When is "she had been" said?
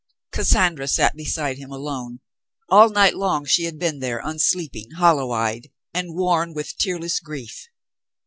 3.45-3.99